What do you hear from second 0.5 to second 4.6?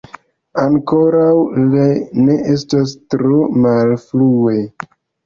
Ankoraŭ ne estas tro malfrue!